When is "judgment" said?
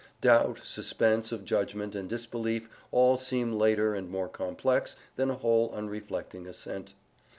1.45-1.93